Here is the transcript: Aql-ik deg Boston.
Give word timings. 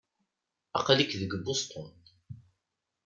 Aql-ik 0.79 1.11
deg 1.21 1.31
Boston. 1.45 1.89